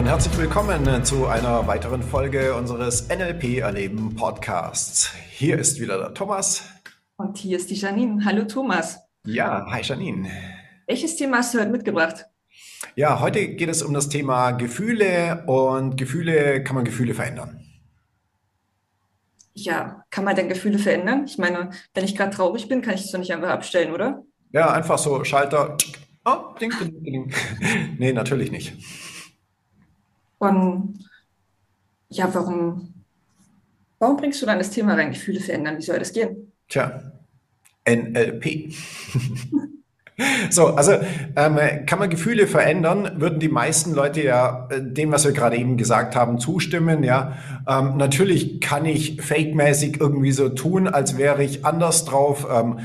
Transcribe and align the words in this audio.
und 0.00 0.06
herzlich 0.06 0.38
willkommen 0.38 1.04
zu 1.04 1.26
einer 1.26 1.66
weiteren 1.66 2.02
Folge 2.02 2.54
unseres 2.54 3.10
NLP 3.10 3.58
Erleben 3.58 4.16
Podcasts. 4.16 5.12
Hier 5.28 5.58
ist 5.58 5.78
wieder 5.78 5.98
der 5.98 6.14
Thomas. 6.14 6.64
Und 7.18 7.36
hier 7.36 7.58
ist 7.58 7.68
die 7.68 7.74
Janine. 7.74 8.24
Hallo 8.24 8.44
Thomas. 8.44 8.98
Ja, 9.26 9.66
hi 9.70 9.82
Janine. 9.82 10.30
Welches 10.86 11.16
Thema 11.16 11.36
hast 11.36 11.52
du 11.52 11.58
heute 11.58 11.70
mitgebracht? 11.70 12.24
Ja, 12.96 13.20
heute 13.20 13.46
geht 13.46 13.68
es 13.68 13.82
um 13.82 13.92
das 13.92 14.08
Thema 14.08 14.52
Gefühle 14.52 15.44
und 15.46 15.98
Gefühle, 15.98 16.64
kann 16.64 16.76
man 16.76 16.86
Gefühle 16.86 17.12
verändern? 17.12 17.60
Ja, 19.52 20.06
kann 20.08 20.24
man 20.24 20.34
denn 20.34 20.48
Gefühle 20.48 20.78
verändern? 20.78 21.26
Ich 21.26 21.36
meine, 21.36 21.72
wenn 21.92 22.06
ich 22.06 22.16
gerade 22.16 22.34
traurig 22.34 22.68
bin, 22.68 22.80
kann 22.80 22.94
ich 22.94 23.02
es 23.02 23.10
doch 23.10 23.18
nicht 23.18 23.34
einfach 23.34 23.50
abstellen, 23.50 23.92
oder? 23.92 24.22
Ja, 24.50 24.72
einfach 24.72 24.96
so 24.96 25.22
Schalter. 25.24 25.76
Oh, 26.24 26.54
ding, 26.58 26.72
ding, 26.80 27.02
ding. 27.02 27.34
nee, 27.98 28.14
natürlich 28.14 28.50
nicht. 28.50 28.72
Und 30.40 30.98
ja, 32.08 32.32
warum, 32.32 33.04
warum 33.98 34.16
bringst 34.16 34.40
du 34.40 34.46
dann 34.46 34.58
das 34.58 34.70
Thema 34.70 34.94
rein, 34.94 35.12
Gefühle 35.12 35.38
verändern? 35.40 35.76
Wie 35.76 35.82
soll 35.82 35.98
das 35.98 36.12
gehen? 36.12 36.52
Tja, 36.68 37.12
NLP. 37.86 38.74
So, 40.50 40.66
also 40.66 40.92
ähm, 41.34 41.86
kann 41.86 41.98
man 41.98 42.10
Gefühle 42.10 42.46
verändern, 42.46 43.12
würden 43.16 43.40
die 43.40 43.48
meisten 43.48 43.94
Leute 43.94 44.22
ja 44.22 44.68
äh, 44.70 44.82
dem, 44.82 45.12
was 45.12 45.24
wir 45.24 45.32
gerade 45.32 45.56
eben 45.56 45.78
gesagt 45.78 46.14
haben, 46.14 46.38
zustimmen. 46.38 47.02
Ja, 47.04 47.38
ähm, 47.66 47.96
natürlich 47.96 48.60
kann 48.60 48.84
ich 48.84 49.22
fake-mäßig 49.22 49.98
irgendwie 49.98 50.32
so 50.32 50.50
tun, 50.50 50.88
als 50.88 51.16
wäre 51.16 51.42
ich 51.42 51.64
anders 51.64 52.04
drauf. 52.04 52.46
Ähm, 52.52 52.80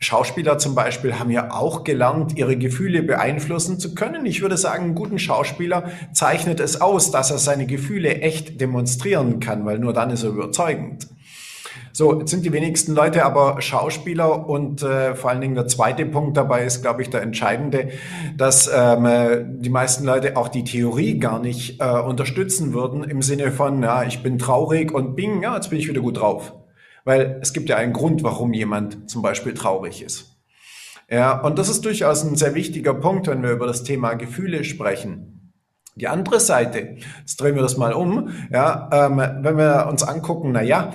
Schauspieler 0.00 0.58
zum 0.58 0.74
Beispiel 0.74 1.18
haben 1.18 1.30
ja 1.30 1.52
auch 1.52 1.82
gelernt, 1.82 2.36
ihre 2.36 2.56
Gefühle 2.56 3.02
beeinflussen 3.02 3.80
zu 3.80 3.94
können. 3.94 4.26
Ich 4.26 4.42
würde 4.42 4.56
sagen, 4.56 4.84
einen 4.84 4.94
guten 4.94 5.18
Schauspieler 5.18 5.90
zeichnet 6.12 6.60
es 6.60 6.80
aus, 6.80 7.10
dass 7.10 7.30
er 7.30 7.38
seine 7.38 7.66
Gefühle 7.66 8.20
echt 8.20 8.60
demonstrieren 8.60 9.40
kann, 9.40 9.64
weil 9.66 9.78
nur 9.78 9.92
dann 9.92 10.10
ist 10.10 10.22
er 10.22 10.30
überzeugend. 10.30 11.08
So, 11.92 12.20
jetzt 12.20 12.30
sind 12.30 12.44
die 12.44 12.52
wenigsten 12.52 12.94
Leute 12.94 13.24
aber 13.24 13.60
Schauspieler 13.60 14.48
und 14.48 14.82
äh, 14.82 15.16
vor 15.16 15.30
allen 15.30 15.40
Dingen 15.40 15.56
der 15.56 15.66
zweite 15.66 16.06
Punkt 16.06 16.36
dabei 16.36 16.64
ist, 16.64 16.82
glaube 16.82 17.02
ich, 17.02 17.10
der 17.10 17.22
entscheidende, 17.22 17.88
dass 18.36 18.70
ähm, 18.72 19.04
äh, 19.04 19.44
die 19.44 19.70
meisten 19.70 20.04
Leute 20.04 20.36
auch 20.36 20.46
die 20.46 20.62
Theorie 20.62 21.18
gar 21.18 21.40
nicht 21.40 21.80
äh, 21.80 21.98
unterstützen 21.98 22.72
würden 22.72 23.02
im 23.02 23.20
Sinne 23.22 23.50
von, 23.50 23.82
ja, 23.82 24.04
ich 24.04 24.22
bin 24.22 24.38
traurig 24.38 24.92
und 24.92 25.16
bing, 25.16 25.42
ja, 25.42 25.56
jetzt 25.56 25.70
bin 25.70 25.78
ich 25.80 25.88
wieder 25.88 26.00
gut 26.00 26.18
drauf. 26.18 26.52
Weil 27.08 27.38
es 27.40 27.54
gibt 27.54 27.70
ja 27.70 27.76
einen 27.76 27.94
Grund, 27.94 28.22
warum 28.22 28.52
jemand 28.52 29.08
zum 29.08 29.22
Beispiel 29.22 29.54
traurig 29.54 30.02
ist. 30.02 30.36
Ja, 31.08 31.40
und 31.40 31.58
das 31.58 31.70
ist 31.70 31.86
durchaus 31.86 32.22
ein 32.22 32.36
sehr 32.36 32.54
wichtiger 32.54 32.92
Punkt, 32.92 33.28
wenn 33.28 33.42
wir 33.42 33.52
über 33.52 33.66
das 33.66 33.82
Thema 33.82 34.12
Gefühle 34.12 34.62
sprechen. 34.62 35.54
Die 35.96 36.06
andere 36.06 36.38
Seite, 36.38 36.98
jetzt 37.20 37.40
drehen 37.40 37.54
wir 37.54 37.62
das 37.62 37.78
mal 37.78 37.94
um, 37.94 38.28
ja, 38.52 38.90
ähm, 38.92 39.16
wenn 39.16 39.56
wir 39.56 39.86
uns 39.90 40.02
angucken, 40.02 40.52
na 40.52 40.60
ja, 40.60 40.92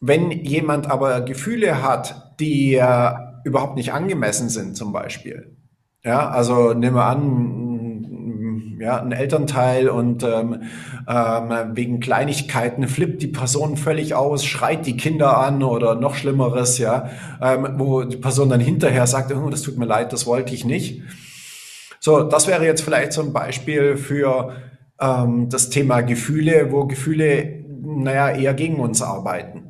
wenn 0.00 0.30
jemand 0.30 0.88
aber 0.88 1.22
Gefühle 1.22 1.82
hat, 1.82 2.36
die 2.38 2.74
äh, 2.74 3.10
überhaupt 3.42 3.74
nicht 3.74 3.92
angemessen 3.92 4.50
sind, 4.50 4.76
zum 4.76 4.92
Beispiel, 4.92 5.56
ja, 6.04 6.28
also 6.30 6.74
nehmen 6.74 6.94
wir 6.94 7.06
an, 7.06 7.69
ja, 8.80 9.00
ein 9.00 9.12
Elternteil 9.12 9.90
und 9.90 10.22
ähm, 10.22 10.62
ähm, 11.06 11.52
wegen 11.74 12.00
Kleinigkeiten 12.00 12.88
flippt 12.88 13.20
die 13.20 13.28
Person 13.28 13.76
völlig 13.76 14.14
aus, 14.14 14.44
schreit 14.44 14.86
die 14.86 14.96
Kinder 14.96 15.36
an 15.36 15.62
oder 15.62 15.96
noch 15.96 16.14
Schlimmeres, 16.14 16.78
ja, 16.78 17.10
ähm, 17.42 17.74
wo 17.76 18.02
die 18.04 18.16
Person 18.16 18.48
dann 18.48 18.60
hinterher 18.60 19.06
sagt, 19.06 19.32
oh, 19.32 19.50
das 19.50 19.62
tut 19.62 19.76
mir 19.76 19.84
leid, 19.84 20.14
das 20.14 20.26
wollte 20.26 20.54
ich 20.54 20.64
nicht. 20.64 21.02
So, 22.00 22.22
das 22.22 22.48
wäre 22.48 22.64
jetzt 22.64 22.80
vielleicht 22.80 23.12
so 23.12 23.20
ein 23.20 23.34
Beispiel 23.34 23.98
für 23.98 24.54
ähm, 24.98 25.50
das 25.50 25.68
Thema 25.68 26.00
Gefühle, 26.00 26.72
wo 26.72 26.86
Gefühle, 26.86 27.62
naja, 27.82 28.30
eher 28.30 28.54
gegen 28.54 28.76
uns 28.80 29.02
arbeiten. 29.02 29.69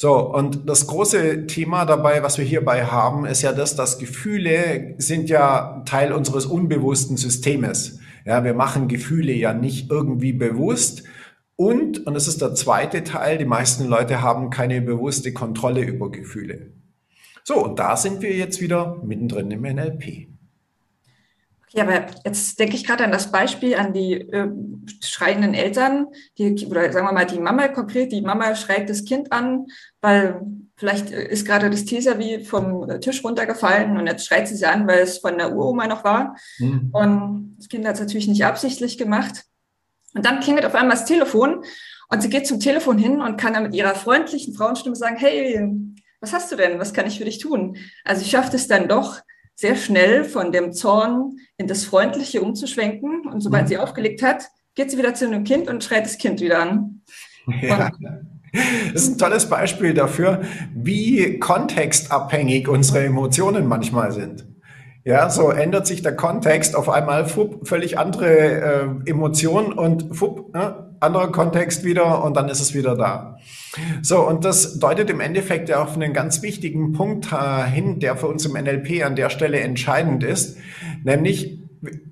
So, 0.00 0.32
und 0.32 0.68
das 0.68 0.86
große 0.86 1.48
Thema 1.48 1.84
dabei, 1.84 2.22
was 2.22 2.38
wir 2.38 2.44
hierbei 2.44 2.84
haben, 2.84 3.26
ist 3.26 3.42
ja 3.42 3.52
das, 3.52 3.74
dass 3.74 3.98
Gefühle 3.98 4.94
sind 4.98 5.28
ja 5.28 5.82
Teil 5.86 6.12
unseres 6.12 6.46
unbewussten 6.46 7.16
Systemes. 7.16 7.98
Ja, 8.24 8.44
wir 8.44 8.54
machen 8.54 8.86
Gefühle 8.86 9.32
ja 9.32 9.52
nicht 9.52 9.90
irgendwie 9.90 10.32
bewusst. 10.32 11.02
Und, 11.56 12.06
und 12.06 12.14
das 12.14 12.28
ist 12.28 12.40
der 12.40 12.54
zweite 12.54 13.02
Teil, 13.02 13.38
die 13.38 13.44
meisten 13.44 13.86
Leute 13.86 14.22
haben 14.22 14.50
keine 14.50 14.80
bewusste 14.80 15.32
Kontrolle 15.32 15.82
über 15.82 16.12
Gefühle. 16.12 16.74
So, 17.42 17.64
und 17.64 17.80
da 17.80 17.96
sind 17.96 18.22
wir 18.22 18.36
jetzt 18.36 18.60
wieder 18.60 19.02
mittendrin 19.02 19.50
im 19.50 19.62
NLP. 19.62 20.28
Ja, 21.72 21.84
aber 21.84 22.06
jetzt 22.24 22.58
denke 22.58 22.76
ich 22.76 22.86
gerade 22.86 23.04
an 23.04 23.12
das 23.12 23.30
Beispiel 23.30 23.74
an 23.74 23.92
die 23.92 24.14
äh, 24.14 24.48
schreienden 25.02 25.54
Eltern, 25.54 26.06
die, 26.38 26.66
oder 26.66 26.90
sagen 26.92 27.06
wir 27.06 27.12
mal 27.12 27.26
die 27.26 27.38
Mama 27.38 27.68
konkret, 27.68 28.10
die 28.12 28.22
Mama 28.22 28.54
schreit 28.54 28.88
das 28.88 29.04
Kind 29.04 29.32
an, 29.32 29.66
weil 30.00 30.40
vielleicht 30.76 31.10
ist 31.10 31.46
gerade 31.46 31.68
das 31.68 31.84
Teaser 31.84 32.18
wie 32.18 32.44
vom 32.44 33.00
Tisch 33.00 33.22
runtergefallen 33.22 33.98
und 33.98 34.06
jetzt 34.06 34.26
schreit 34.26 34.48
sie 34.48 34.56
sie 34.56 34.66
an, 34.66 34.86
weil 34.86 35.00
es 35.00 35.18
von 35.18 35.36
der 35.36 35.54
Uroma 35.54 35.86
noch 35.86 36.04
war. 36.04 36.36
Mhm. 36.58 36.90
Und 36.92 37.56
das 37.58 37.68
Kind 37.68 37.86
hat 37.86 37.94
es 37.94 38.00
natürlich 38.00 38.28
nicht 38.28 38.44
absichtlich 38.44 38.96
gemacht. 38.96 39.44
Und 40.14 40.24
dann 40.24 40.40
klingelt 40.40 40.64
auf 40.64 40.74
einmal 40.74 40.96
das 40.96 41.04
Telefon 41.04 41.64
und 42.08 42.22
sie 42.22 42.30
geht 42.30 42.46
zum 42.46 42.60
Telefon 42.60 42.96
hin 42.96 43.20
und 43.20 43.36
kann 43.36 43.52
dann 43.52 43.64
mit 43.64 43.74
ihrer 43.74 43.94
freundlichen 43.94 44.54
Frauenstimme 44.54 44.96
sagen, 44.96 45.16
hey, 45.18 45.68
was 46.20 46.32
hast 46.32 46.50
du 46.50 46.56
denn? 46.56 46.78
Was 46.78 46.92
kann 46.92 47.06
ich 47.06 47.18
für 47.18 47.24
dich 47.24 47.38
tun? 47.38 47.76
Also 48.04 48.22
sie 48.22 48.30
schafft 48.30 48.54
es 48.54 48.68
dann 48.68 48.88
doch, 48.88 49.20
sehr 49.58 49.74
schnell 49.74 50.22
von 50.22 50.52
dem 50.52 50.72
Zorn 50.72 51.36
in 51.56 51.66
das 51.66 51.84
Freundliche 51.84 52.40
umzuschwenken. 52.42 53.26
Und 53.26 53.40
sobald 53.40 53.64
mhm. 53.64 53.68
sie 53.68 53.78
aufgelegt 53.78 54.22
hat, 54.22 54.44
geht 54.76 54.92
sie 54.92 54.98
wieder 54.98 55.14
zu 55.14 55.26
einem 55.26 55.42
Kind 55.42 55.68
und 55.68 55.82
schreit 55.82 56.04
das 56.04 56.16
Kind 56.16 56.40
wieder 56.40 56.60
an. 56.60 57.02
Ja. 57.60 57.90
Das 58.92 59.02
ist 59.02 59.08
ein 59.10 59.18
tolles 59.18 59.48
Beispiel 59.48 59.92
dafür, 59.92 60.42
wie 60.74 61.38
kontextabhängig 61.38 62.66
unsere 62.66 63.04
Emotionen 63.04 63.66
manchmal 63.66 64.10
sind. 64.12 64.47
Ja, 65.08 65.30
so 65.30 65.48
ändert 65.48 65.86
sich 65.86 66.02
der 66.02 66.14
Kontext 66.14 66.76
auf 66.76 66.90
einmal 66.90 67.24
fupp, 67.24 67.66
völlig 67.66 67.98
andere 67.98 68.26
äh, 68.26 69.10
Emotionen 69.10 69.72
und 69.72 70.14
fupp, 70.14 70.54
äh, 70.54 70.72
anderer 71.00 71.32
Kontext 71.32 71.82
wieder 71.82 72.22
und 72.22 72.36
dann 72.36 72.50
ist 72.50 72.60
es 72.60 72.74
wieder 72.74 72.94
da. 72.94 73.38
So, 74.02 74.28
und 74.28 74.44
das 74.44 74.78
deutet 74.78 75.08
im 75.08 75.20
Endeffekt 75.20 75.70
ja 75.70 75.82
auf 75.82 75.94
einen 75.94 76.12
ganz 76.12 76.42
wichtigen 76.42 76.92
Punkt 76.92 77.28
hin, 77.72 78.00
der 78.00 78.18
für 78.18 78.26
uns 78.26 78.44
im 78.44 78.52
NLP 78.52 79.02
an 79.02 79.16
der 79.16 79.30
Stelle 79.30 79.60
entscheidend 79.60 80.24
ist, 80.24 80.58
nämlich 81.04 81.58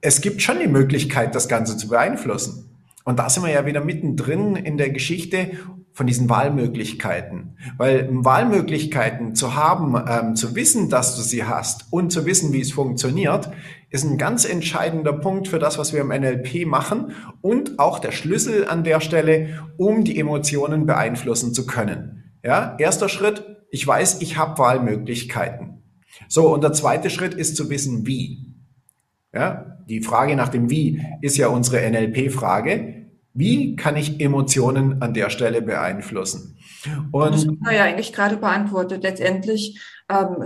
es 0.01 0.23
gibt 0.23 0.41
schon 0.41 0.59
die 0.59 0.67
Möglichkeit, 0.67 1.35
das 1.35 1.49
Ganze 1.49 1.77
zu 1.77 1.89
beeinflussen. 1.89 2.71
Und 3.05 3.19
da 3.19 3.29
sind 3.29 3.45
wir 3.45 3.53
ja 3.53 3.67
wieder 3.67 3.85
mittendrin 3.85 4.57
in 4.57 4.79
der 4.79 4.89
Geschichte 4.89 5.51
von 5.97 6.07
diesen 6.07 6.29
Wahlmöglichkeiten. 6.29 7.57
Weil 7.79 8.07
Wahlmöglichkeiten 8.11 9.35
zu 9.35 9.55
haben, 9.55 9.97
ähm, 10.07 10.37
zu 10.37 10.55
wissen, 10.55 10.91
dass 10.91 11.17
du 11.17 11.23
sie 11.23 11.45
hast 11.45 11.87
und 11.91 12.13
zu 12.13 12.27
wissen, 12.27 12.53
wie 12.53 12.61
es 12.61 12.71
funktioniert, 12.71 13.49
ist 13.89 14.05
ein 14.05 14.19
ganz 14.19 14.45
entscheidender 14.45 15.15
Punkt 15.15 15.49
für 15.49 15.59
das, 15.59 15.79
was 15.79 15.95
wir 15.95 16.03
im 16.03 16.09
NLP 16.09 16.67
machen 16.67 17.13
und 17.41 17.79
auch 17.79 17.99
der 17.99 18.13
Schlüssel 18.13 18.69
an 18.69 18.85
der 18.85 19.01
Stelle, 19.01 19.69
um 19.79 20.05
die 20.05 20.21
Emotionen 20.21 20.85
beeinflussen 20.85 21.55
zu 21.55 21.65
können. 21.67 22.35
Ja, 22.45 22.77
erster 22.79 23.09
Schritt, 23.09 23.57
ich 23.71 23.87
weiß, 23.87 24.21
ich 24.21 24.37
habe 24.37 24.59
Wahlmöglichkeiten. 24.59 25.83
So, 26.29 26.53
und 26.53 26.63
der 26.63 26.75
zweite 26.75 27.09
Schritt 27.09 27.33
ist 27.33 27.57
zu 27.57 27.71
wissen, 27.71 28.07
wie. 28.07 28.53
Ja, 29.33 29.79
die 29.89 30.03
Frage 30.03 30.37
nach 30.37 30.51
dem 30.51 30.69
Wie 30.69 31.03
ist 31.23 31.39
ja 31.39 31.49
unsere 31.49 31.91
NLP-Frage. 31.91 33.06
Wie 33.37 33.77
kann 33.77 33.97
ich 33.97 34.21
Emotionen 34.21 35.03
an 35.03 35.13
der 35.15 35.31
Stelle 35.31 35.61
beeinflussen? 35.63 36.57
Und 37.13 37.35
das 37.35 37.47
haben 37.47 37.61
wir 37.61 37.75
ja 37.75 37.85
eigentlich 37.85 38.13
gerade 38.13 38.37
beantwortet. 38.39 39.03
Letztendlich 39.03 39.81
ähm, 40.09 40.45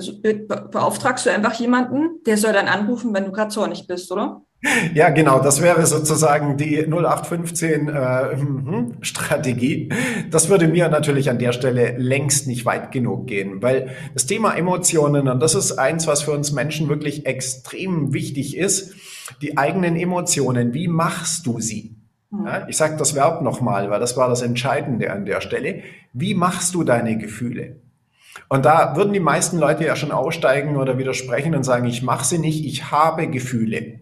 beauftragst 0.71 1.27
du 1.27 1.31
einfach 1.31 1.55
jemanden, 1.55 2.23
der 2.27 2.37
soll 2.37 2.53
dann 2.53 2.67
anrufen, 2.67 3.15
wenn 3.15 3.27
du 3.27 3.33
gerade 3.33 3.51
zornig 3.51 3.87
bist, 3.87 4.11
oder? 4.11 4.43
Ja, 4.95 5.09
genau, 5.09 5.41
das 5.41 5.63
wäre 5.63 5.87
sozusagen 5.87 6.59
die 6.59 6.87
0815 6.87 7.89
äh, 7.89 8.37
hm, 8.37 8.97
Strategie. 9.01 9.89
Das 10.31 10.51
würde 10.51 10.69
mir 10.69 10.89
natürlich 10.89 11.31
an 11.31 11.39
der 11.39 11.53
Stelle 11.53 11.97
längst 11.97 12.47
nicht 12.47 12.67
weit 12.67 12.93
genug 12.93 13.27
gehen, 13.27 13.63
weil 13.63 13.91
das 14.13 14.27
Thema 14.27 14.55
Emotionen, 14.55 15.29
und 15.29 15.41
das 15.41 15.55
ist 15.55 15.73
eins, 15.73 16.07
was 16.07 16.23
für 16.23 16.33
uns 16.33 16.53
Menschen 16.53 16.91
wirklich 16.91 17.25
extrem 17.25 18.13
wichtig 18.13 18.57
ist, 18.57 18.95
die 19.41 19.57
eigenen 19.57 19.97
Emotionen, 19.97 20.75
wie 20.75 20.89
machst 20.89 21.47
du 21.47 21.61
sie? 21.61 22.00
Hm. 22.31 22.47
Ja, 22.47 22.69
ich 22.69 22.77
sage 22.77 22.97
das 22.97 23.15
Verb 23.15 23.43
nochmal, 23.43 23.91
weil 23.91 24.01
das 24.01 24.17
war 24.17 24.29
das 24.29 24.43
Entscheidende 24.43 25.13
an 25.13 25.25
der 25.25 25.41
Stelle. 25.41 25.83
Wie 26.13 26.35
machst 26.35 26.75
du 26.75 26.85
deine 26.85 27.19
Gefühle? 27.19 27.77
Und 28.49 28.65
da 28.65 28.97
würden 28.97 29.13
die 29.13 29.21
meisten 29.21 29.59
Leute 29.59 29.85
ja 29.85 29.97
schon 29.97 30.13
aussteigen 30.13 30.77
oder 30.77 30.99
widersprechen 30.99 31.55
und 31.55 31.65
sagen, 31.65 31.87
ich 31.87 32.03
mache 32.03 32.25
sie 32.25 32.39
nicht, 32.39 32.65
ich 32.65 32.91
habe 32.91 33.29
Gefühle. 33.29 34.01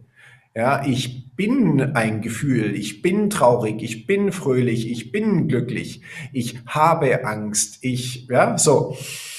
Ja, 0.59 0.85
ich 0.85 1.37
bin 1.37 1.81
ein 1.95 2.21
Gefühl, 2.21 2.75
ich 2.75 3.01
bin 3.01 3.31
traurig, 3.31 3.81
ich 3.81 4.09
bin 4.09 4.33
fröhlich, 4.33 4.91
ich 4.91 5.13
bin 5.13 5.47
glücklich, 5.47 6.03
ich 6.33 6.59
habe 6.67 7.25
Angst, 7.25 7.79
ich, 7.83 8.27
ja, 8.27 8.59
so. 8.59 8.97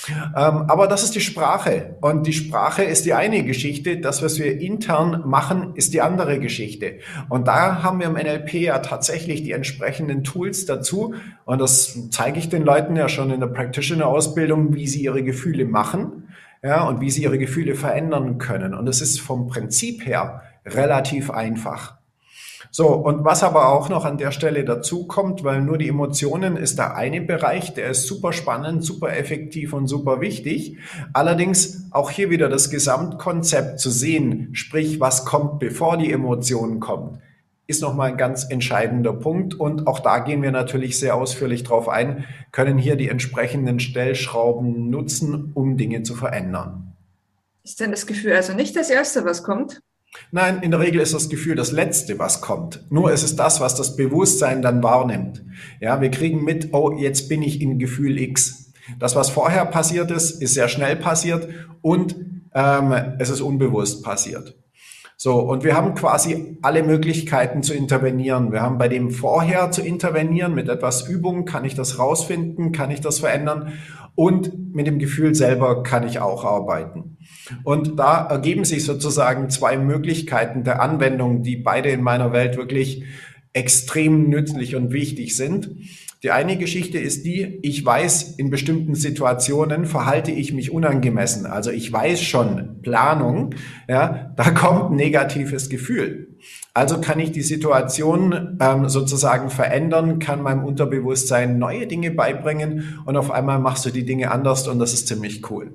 Ähm, 0.07 0.63
aber 0.69 0.87
das 0.87 1.03
ist 1.03 1.15
die 1.15 1.19
Sprache. 1.19 1.97
Und 1.99 2.25
die 2.25 2.31
Sprache 2.31 2.83
ist 2.83 3.05
die 3.05 3.13
eine 3.13 3.43
Geschichte. 3.43 3.97
Das, 3.97 4.23
was 4.23 4.39
wir 4.39 4.61
intern 4.61 5.23
machen, 5.25 5.73
ist 5.75 5.93
die 5.93 5.99
andere 5.99 6.39
Geschichte. 6.39 6.99
Und 7.27 7.49
da 7.49 7.83
haben 7.83 7.99
wir 7.99 8.07
im 8.07 8.13
NLP 8.13 8.53
ja 8.53 8.79
tatsächlich 8.79 9.43
die 9.43 9.51
entsprechenden 9.51 10.23
Tools 10.23 10.65
dazu. 10.65 11.15
Und 11.43 11.59
das 11.59 12.09
zeige 12.11 12.39
ich 12.39 12.47
den 12.47 12.63
Leuten 12.63 12.95
ja 12.95 13.09
schon 13.09 13.29
in 13.29 13.41
der 13.41 13.47
Practitioner-Ausbildung, 13.47 14.73
wie 14.73 14.87
sie 14.87 15.03
ihre 15.03 15.21
Gefühle 15.21 15.65
machen. 15.65 16.28
Ja, 16.61 16.87
und 16.87 16.99
wie 16.99 17.09
sie 17.09 17.23
ihre 17.23 17.37
Gefühle 17.37 17.75
verändern 17.75 18.37
können. 18.37 18.73
Und 18.73 18.87
es 18.87 19.01
ist 19.01 19.21
vom 19.21 19.47
Prinzip 19.47 20.05
her 20.05 20.41
relativ 20.65 21.31
einfach. 21.31 21.99
So, 22.71 22.89
und 22.89 23.25
was 23.25 23.41
aber 23.41 23.69
auch 23.69 23.89
noch 23.89 24.05
an 24.05 24.17
der 24.17 24.31
Stelle 24.31 24.63
dazu 24.63 25.07
kommt, 25.07 25.43
weil 25.43 25.61
nur 25.61 25.79
die 25.79 25.87
Emotionen 25.87 26.55
ist 26.55 26.77
der 26.77 26.95
eine 26.95 27.21
Bereich, 27.21 27.73
der 27.73 27.89
ist 27.89 28.05
super 28.05 28.31
spannend, 28.31 28.83
super 28.83 29.15
effektiv 29.15 29.73
und 29.73 29.87
super 29.87 30.21
wichtig. 30.21 30.77
Allerdings 31.13 31.85
auch 31.91 32.11
hier 32.11 32.29
wieder 32.29 32.47
das 32.47 32.69
Gesamtkonzept 32.69 33.79
zu 33.79 33.89
sehen, 33.89 34.49
sprich, 34.53 34.99
was 34.99 35.25
kommt, 35.25 35.59
bevor 35.59 35.97
die 35.97 36.11
Emotionen 36.11 36.79
kommen, 36.79 37.21
ist 37.69 37.81
nochmal 37.81 38.09
ein 38.11 38.17
ganz 38.17 38.47
entscheidender 38.49 39.13
Punkt. 39.13 39.53
Und 39.53 39.85
auch 39.85 39.99
da 39.99 40.19
gehen 40.19 40.41
wir 40.41 40.51
natürlich 40.51 40.97
sehr 40.97 41.15
ausführlich 41.15 41.63
drauf 41.63 41.87
ein, 41.87 42.25
können 42.51 42.79
hier 42.79 42.95
die 42.95 43.09
entsprechenden 43.09 43.79
Stellschrauben 43.79 44.89
nutzen, 44.89 45.51
um 45.53 45.77
Dinge 45.77 46.01
zu 46.01 46.15
verändern. 46.15 46.95
Ist 47.63 47.79
denn 47.79 47.91
das 47.91 48.07
Gefühl 48.07 48.33
also 48.33 48.53
nicht 48.53 48.75
das 48.75 48.89
Erste, 48.89 49.23
was 49.23 49.43
kommt? 49.43 49.81
Nein, 50.31 50.63
in 50.63 50.71
der 50.71 50.79
Regel 50.79 50.99
ist 50.99 51.13
das 51.13 51.29
Gefühl 51.29 51.55
das 51.55 51.71
Letzte, 51.71 52.17
was 52.17 52.41
kommt. 52.41 52.83
Nur 52.89 53.11
ist 53.11 53.21
es 53.21 53.35
das, 53.35 53.61
was 53.61 53.75
das 53.75 53.95
Bewusstsein 53.95 54.63
dann 54.63 54.81
wahrnimmt. 54.81 55.43
Ja, 55.79 56.01
wir 56.01 56.09
kriegen 56.09 56.43
mit, 56.43 56.73
oh, 56.73 56.97
jetzt 56.97 57.29
bin 57.29 57.43
ich 57.43 57.61
in 57.61 57.77
Gefühl 57.77 58.17
X. 58.17 58.73
Das, 58.97 59.15
was 59.15 59.29
vorher 59.29 59.65
passiert 59.65 60.09
ist, 60.09 60.41
ist 60.41 60.55
sehr 60.55 60.69
schnell 60.69 60.95
passiert 60.95 61.47
und 61.83 62.15
ähm, 62.55 62.91
es 63.19 63.29
ist 63.29 63.41
unbewusst 63.41 64.03
passiert. 64.03 64.55
So, 65.21 65.37
und 65.41 65.65
wir 65.65 65.75
haben 65.75 65.95
quasi 65.95 66.57
alle 66.61 66.81
Möglichkeiten 66.81 67.61
zu 67.61 67.73
intervenieren. 67.73 68.53
Wir 68.53 68.61
haben 68.61 68.77
bei 68.77 68.87
dem 68.87 69.11
vorher 69.11 69.69
zu 69.69 69.81
intervenieren. 69.81 70.55
Mit 70.55 70.69
etwas 70.69 71.09
Übung 71.09 71.43
kann 71.43 71.65
ich 71.65 71.75
das 71.75 71.99
rausfinden, 71.99 72.71
kann 72.71 72.89
ich 72.89 73.01
das 73.01 73.19
verändern. 73.19 73.73
Und 74.15 74.73
mit 74.73 74.87
dem 74.87 74.97
Gefühl 74.97 75.35
selber 75.35 75.83
kann 75.83 76.07
ich 76.07 76.19
auch 76.19 76.45
arbeiten. 76.45 77.17
Und 77.65 77.99
da 77.99 78.27
ergeben 78.27 78.63
sich 78.63 78.85
sozusagen 78.85 79.49
zwei 79.49 79.77
Möglichkeiten 79.77 80.63
der 80.63 80.81
Anwendung, 80.81 81.43
die 81.43 81.57
beide 81.57 81.89
in 81.89 82.01
meiner 82.01 82.31
Welt 82.31 82.55
wirklich 82.55 83.03
extrem 83.51 84.29
nützlich 84.29 84.77
und 84.77 84.93
wichtig 84.93 85.35
sind. 85.35 85.69
Die 86.21 86.31
eine 86.31 86.57
Geschichte 86.57 86.99
ist 86.99 87.25
die, 87.25 87.59
ich 87.61 87.85
weiß, 87.85 88.35
in 88.35 88.49
bestimmten 88.49 88.93
Situationen 88.93 89.85
verhalte 89.85 90.31
ich 90.31 90.51
mich 90.51 90.69
unangemessen. 90.69 91.45
Also 91.45 91.71
ich 91.71 91.91
weiß 91.93 92.21
schon, 92.21 92.81
Planung, 92.81 93.55
ja, 93.87 94.33
da 94.35 94.51
kommt 94.51 94.91
ein 94.91 94.95
negatives 94.97 95.69
Gefühl. 95.69 96.35
Also 96.73 96.99
kann 96.99 97.19
ich 97.19 97.31
die 97.31 97.41
Situation 97.41 98.57
ähm, 98.59 98.89
sozusagen 98.89 99.49
verändern, 99.49 100.19
kann 100.19 100.41
meinem 100.41 100.65
Unterbewusstsein 100.65 101.57
neue 101.57 101.87
Dinge 101.87 102.11
beibringen 102.11 102.99
und 103.05 103.15
auf 103.15 103.31
einmal 103.31 103.59
machst 103.59 103.85
du 103.85 103.89
die 103.89 104.05
Dinge 104.05 104.31
anders 104.31 104.67
und 104.67 104.79
das 104.79 104.93
ist 104.93 105.07
ziemlich 105.07 105.49
cool. 105.49 105.73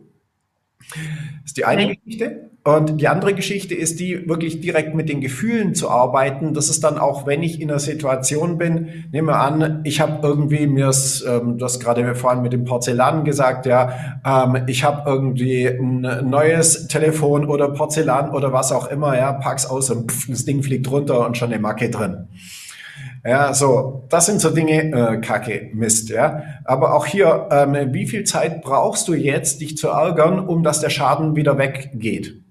Das 0.91 1.47
ist 1.47 1.57
die 1.57 1.65
eine. 1.65 1.97
Geschichte. 1.97 2.51
Und 2.67 2.99
die 2.99 3.09
andere 3.09 3.35
Geschichte 3.35 3.75
ist 3.75 4.01
die, 4.01 4.27
wirklich 4.27 4.63
direkt 4.63 4.95
mit 4.95 5.11
den 5.11 5.21
Gefühlen 5.21 5.75
zu 5.75 5.91
arbeiten. 5.91 6.55
Das 6.55 6.71
ist 6.71 6.83
dann 6.83 6.97
auch, 6.97 7.27
wenn 7.27 7.43
ich 7.43 7.61
in 7.61 7.71
einer 7.71 7.79
Situation 7.79 8.57
bin, 8.57 9.05
nehme 9.13 9.37
an, 9.37 9.83
ich 9.85 10.01
habe 10.01 10.27
irgendwie 10.27 10.67
mir 10.67 10.87
das, 10.87 11.23
ähm, 11.29 11.59
du 11.59 11.65
hast 11.67 11.79
gerade 11.79 12.15
vorhin 12.15 12.41
mit 12.41 12.55
dem 12.55 12.65
Porzellan 12.65 13.25
gesagt, 13.25 13.67
ja, 13.67 13.93
ähm, 14.25 14.65
ich 14.67 14.83
habe 14.83 15.03
irgendwie 15.11 15.67
ein 15.67 16.31
neues 16.31 16.89
Telefon 16.89 17.45
oder 17.45 17.69
Porzellan 17.69 18.31
oder 18.31 18.55
was 18.55 18.73
auch 18.73 18.87
immer, 18.87 19.15
ja, 19.15 19.35
pack's 19.35 19.67
aus 19.67 19.91
und 19.91 20.11
pff, 20.11 20.29
das 20.31 20.47
Ding 20.47 20.63
fliegt 20.63 20.91
runter 20.91 21.27
und 21.27 21.37
schon 21.37 21.53
eine 21.53 21.61
Macke 21.61 21.91
drin. 21.91 22.29
Ja, 23.27 23.53
so, 23.53 24.05
das 24.09 24.25
sind 24.25 24.41
so 24.41 24.49
Dinge, 24.49 24.91
äh, 24.91 25.21
Kacke, 25.21 25.71
Mist, 25.75 26.09
ja. 26.09 26.43
Aber 26.65 26.95
auch 26.95 27.05
hier, 27.05 27.47
ähm, 27.51 27.93
wie 27.93 28.07
viel 28.07 28.25
Zeit 28.25 28.63
brauchst 28.63 29.07
du 29.09 29.13
jetzt, 29.13 29.61
dich 29.61 29.77
zu 29.77 29.89
ärgern, 29.89 30.39
um 30.39 30.63
dass 30.63 30.81
der 30.81 30.91
Schaden 30.91 31.37
wieder 31.37 31.59
weggeht? 31.59 32.44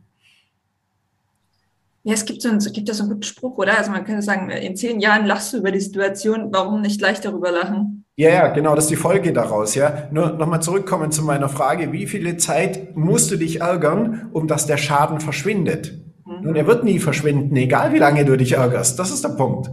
Ja, 2.05 2.13
es 2.13 2.25
gibt, 2.25 2.41
so 2.41 2.49
einen, 2.49 2.59
gibt 2.59 2.89
ja 2.89 2.93
so 2.93 3.03
einen 3.03 3.13
guten 3.13 3.23
Spruch, 3.23 3.57
oder? 3.57 3.77
Also 3.77 3.91
man 3.91 4.03
könnte 4.03 4.21
sagen, 4.21 4.49
in 4.49 4.75
zehn 4.75 4.99
Jahren 4.99 5.25
lachst 5.25 5.53
du 5.53 5.57
über 5.57 5.71
die 5.71 5.79
Situation, 5.79 6.49
warum 6.51 6.81
nicht 6.81 6.99
gleich 6.99 7.21
darüber 7.21 7.49
lachen? 7.49 8.05
Ja, 8.15 8.29
ja, 8.29 8.47
genau, 8.49 8.75
das 8.75 8.85
ist 8.85 8.91
die 8.91 8.97
Folge 8.97 9.31
daraus, 9.31 9.73
ja. 9.73 10.09
Nur 10.11 10.33
nochmal 10.33 10.61
zurückkommen 10.61 11.11
zu 11.11 11.23
meiner 11.23 11.49
Frage, 11.49 11.93
wie 11.93 12.05
viele 12.05 12.37
Zeit 12.37 12.95
musst 12.95 13.31
du 13.31 13.37
dich 13.37 13.61
ärgern, 13.61 14.29
um 14.33 14.47
dass 14.47 14.67
der 14.67 14.77
Schaden 14.77 15.21
verschwindet? 15.21 15.99
Mhm. 16.25 16.49
Und 16.49 16.55
er 16.55 16.67
wird 16.67 16.83
nie 16.83 16.99
verschwinden, 16.99 17.55
egal 17.55 17.93
wie 17.93 17.99
lange 17.99 18.25
du 18.25 18.37
dich 18.37 18.53
ärgerst. 18.53 18.99
Das 18.99 19.09
ist 19.09 19.23
der 19.23 19.29
Punkt. 19.29 19.71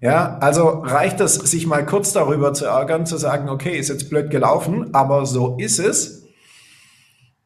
Ja, 0.00 0.38
also 0.38 0.66
reicht 0.82 1.20
es, 1.20 1.34
sich 1.34 1.66
mal 1.66 1.84
kurz 1.86 2.12
darüber 2.12 2.52
zu 2.54 2.64
ärgern, 2.64 3.06
zu 3.06 3.18
sagen, 3.18 3.48
okay, 3.48 3.78
ist 3.78 3.88
jetzt 3.88 4.10
blöd 4.10 4.30
gelaufen, 4.30 4.94
aber 4.94 5.26
so 5.26 5.56
ist 5.58 5.78
es. 5.78 6.25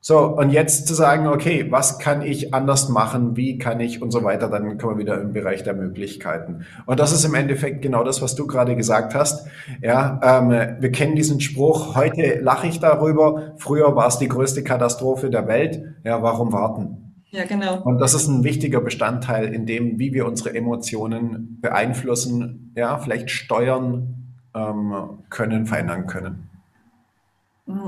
So, 0.02 0.18
und 0.18 0.48
jetzt 0.48 0.88
zu 0.88 0.94
sagen, 0.94 1.26
okay, 1.26 1.66
was 1.70 1.98
kann 1.98 2.22
ich 2.22 2.54
anders 2.54 2.88
machen, 2.88 3.36
wie 3.36 3.58
kann 3.58 3.80
ich 3.80 4.00
und 4.00 4.10
so 4.10 4.24
weiter, 4.24 4.48
dann 4.48 4.78
kommen 4.78 4.96
wir 4.96 5.02
wieder 5.02 5.20
im 5.20 5.34
Bereich 5.34 5.62
der 5.62 5.74
Möglichkeiten. 5.74 6.64
Und 6.86 6.98
das 6.98 7.12
ist 7.12 7.26
im 7.26 7.34
Endeffekt 7.34 7.82
genau 7.82 8.02
das, 8.02 8.22
was 8.22 8.34
du 8.34 8.46
gerade 8.46 8.76
gesagt 8.76 9.14
hast. 9.14 9.46
Ja, 9.82 10.18
ähm, 10.22 10.48
wir 10.80 10.90
kennen 10.90 11.16
diesen 11.16 11.40
Spruch, 11.40 11.96
heute 11.96 12.38
lache 12.40 12.66
ich 12.66 12.80
darüber, 12.80 13.52
früher 13.58 13.94
war 13.94 14.06
es 14.06 14.16
die 14.16 14.28
größte 14.28 14.64
Katastrophe 14.64 15.28
der 15.28 15.46
Welt. 15.46 15.82
Ja, 16.02 16.22
warum 16.22 16.50
warten? 16.50 17.14
Ja, 17.28 17.44
genau. 17.44 17.82
Und 17.82 17.98
das 17.98 18.14
ist 18.14 18.26
ein 18.26 18.42
wichtiger 18.42 18.80
Bestandteil 18.80 19.52
in 19.52 19.66
dem, 19.66 19.98
wie 19.98 20.14
wir 20.14 20.26
unsere 20.26 20.54
Emotionen 20.54 21.58
beeinflussen, 21.60 22.72
ja, 22.74 22.96
vielleicht 22.96 23.30
steuern 23.30 24.32
ähm, 24.54 24.94
können, 25.28 25.66
verändern 25.66 26.06
können. 26.06 26.49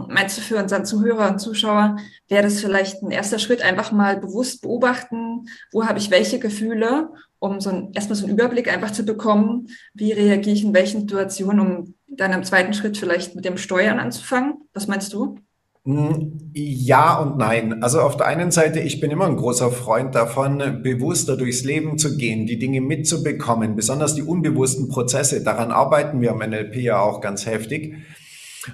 Meinst 0.08 0.38
du 0.38 0.43
für 0.43 0.56
unseren 0.56 0.84
Zuhörer 0.84 1.31
und 1.31 1.38
Zuschauer, 1.38 1.96
wäre 2.29 2.43
das 2.43 2.61
vielleicht 2.61 3.02
ein 3.02 3.11
erster 3.11 3.38
Schritt, 3.38 3.62
einfach 3.62 3.93
mal 3.93 4.19
bewusst 4.19 4.62
beobachten, 4.62 5.46
wo 5.73 5.84
habe 5.87 5.99
ich 5.99 6.11
welche 6.11 6.38
Gefühle, 6.38 7.11
um 7.38 7.61
so 7.61 7.70
ein, 7.70 7.93
erstmal 7.93 8.17
so 8.17 8.25
einen 8.25 8.34
Überblick 8.34 8.73
einfach 8.73 8.93
zu 8.93 9.05
bekommen, 9.05 9.69
wie 9.94 10.12
reagiere 10.12 10.55
ich 10.55 10.64
in 10.64 10.75
welchen 10.75 11.00
Situationen, 11.00 11.61
um 11.76 11.94
dann 12.08 12.32
im 12.32 12.44
zweiten 12.44 12.74
Schritt 12.74 12.96
vielleicht 12.96 13.34
mit 13.34 13.44
dem 13.44 13.56
Steuern 13.56 13.98
anzufangen? 13.98 14.55
Was 14.74 14.86
meinst 14.86 15.12
du? 15.12 15.39
Hm, 15.84 16.53
ja 16.55 17.19
und 17.19 17.39
nein. 17.39 17.82
Also 17.82 18.01
auf 18.03 18.17
der 18.17 18.27
einen 18.27 18.53
Seite, 18.53 18.79
ich 18.79 19.01
bin 19.01 19.10
immer 19.10 19.27
ein 19.27 19.36
großer 19.36 19.72
Freund 19.72 20.15
davon, 20.15 20.82
bewusster 20.82 21.36
durchs 21.36 21.65
Leben 21.65 21.98
zu 21.98 22.17
gehen, 22.17 22.46
die 22.46 22.58
Dinge 22.58 22.81
mitzubekommen, 22.81 23.74
besonders 23.74 24.15
die 24.15 24.22
unbewussten 24.22 24.89
Prozesse. 24.89 25.43
Daran 25.43 25.72
arbeiten 25.72 26.20
wir 26.20 26.31
am 26.31 26.39
NLP 26.39 26.77
ja 26.77 27.01
auch 27.01 27.20
ganz 27.20 27.46
heftig. 27.46 27.96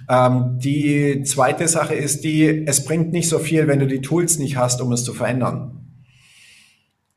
Ähm, 0.08 0.58
die 0.58 1.22
zweite 1.22 1.68
Sache 1.68 1.94
ist 1.94 2.24
die, 2.24 2.66
es 2.66 2.84
bringt 2.84 3.12
nicht 3.12 3.28
so 3.28 3.38
viel, 3.38 3.66
wenn 3.68 3.78
du 3.78 3.86
die 3.86 4.00
Tools 4.00 4.38
nicht 4.38 4.56
hast, 4.56 4.80
um 4.80 4.92
es 4.92 5.04
zu 5.04 5.14
verändern. 5.14 5.78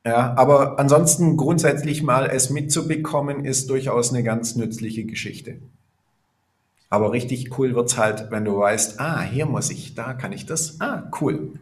Ja, 0.05 0.33
aber 0.35 0.79
ansonsten 0.79 1.37
grundsätzlich 1.37 2.01
mal 2.01 2.25
es 2.25 2.49
mitzubekommen, 2.49 3.45
ist 3.45 3.69
durchaus 3.69 4.11
eine 4.11 4.23
ganz 4.23 4.55
nützliche 4.55 5.05
Geschichte. 5.05 5.59
Aber 6.89 7.11
richtig 7.11 7.57
cool 7.57 7.75
wird's 7.75 7.97
halt, 7.97 8.31
wenn 8.31 8.43
du 8.43 8.57
weißt, 8.57 8.99
ah, 8.99 9.21
hier 9.21 9.45
muss 9.45 9.69
ich, 9.69 9.93
da 9.93 10.13
kann 10.13 10.33
ich 10.33 10.45
das. 10.45 10.81
Ah, 10.81 11.09
cool. 11.21 11.53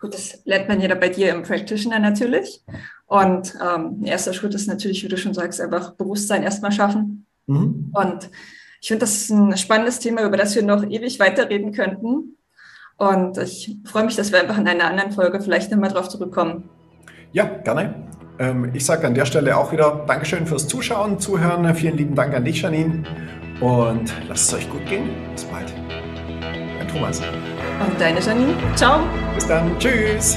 Gut, 0.00 0.14
das 0.14 0.38
lernt 0.44 0.68
man 0.68 0.80
ja 0.80 0.94
bei 0.94 1.08
dir 1.08 1.34
im 1.34 1.42
Practitioner 1.42 1.98
natürlich. 1.98 2.62
Und 3.06 3.54
ähm, 3.62 4.04
erster 4.04 4.32
Schritt 4.32 4.54
ist 4.54 4.66
natürlich, 4.66 5.02
wie 5.02 5.08
du 5.08 5.16
schon 5.16 5.34
sagst, 5.34 5.60
einfach 5.60 5.94
Bewusstsein 5.94 6.42
erstmal 6.42 6.72
schaffen. 6.72 7.26
Mhm. 7.46 7.90
Und 7.92 8.30
ich 8.84 8.88
finde, 8.88 9.00
das 9.00 9.14
ist 9.14 9.30
ein 9.30 9.56
spannendes 9.56 9.98
Thema, 9.98 10.26
über 10.26 10.36
das 10.36 10.54
wir 10.54 10.62
noch 10.62 10.84
ewig 10.84 11.18
weiterreden 11.18 11.72
könnten. 11.72 12.36
Und 12.98 13.38
ich 13.38 13.78
freue 13.86 14.04
mich, 14.04 14.14
dass 14.14 14.30
wir 14.30 14.42
einfach 14.42 14.58
in 14.58 14.68
einer 14.68 14.84
anderen 14.84 15.10
Folge 15.10 15.40
vielleicht 15.40 15.70
nochmal 15.70 15.88
drauf 15.88 16.10
zurückkommen. 16.10 16.68
Ja, 17.32 17.44
gerne. 17.44 17.94
Ähm, 18.38 18.72
ich 18.74 18.84
sage 18.84 19.06
an 19.06 19.14
der 19.14 19.24
Stelle 19.24 19.56
auch 19.56 19.72
wieder 19.72 20.04
Dankeschön 20.06 20.46
fürs 20.46 20.68
Zuschauen, 20.68 21.18
Zuhören. 21.18 21.74
Vielen 21.74 21.96
lieben 21.96 22.14
Dank 22.14 22.34
an 22.34 22.44
dich, 22.44 22.60
Janine. 22.60 23.04
Und 23.62 24.12
lasst 24.28 24.48
es 24.48 24.54
euch 24.58 24.68
gut 24.68 24.84
gehen. 24.84 25.08
Bis 25.32 25.44
bald. 25.44 25.72
Dein 26.78 26.86
Thomas. 26.86 27.20
Und 27.20 27.98
deine 27.98 28.20
Janine. 28.20 28.52
Ciao. 28.74 29.00
Bis 29.34 29.46
dann. 29.46 29.78
Tschüss. 29.78 30.36